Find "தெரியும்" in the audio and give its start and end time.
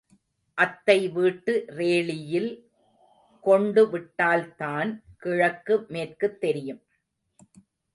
6.39-6.81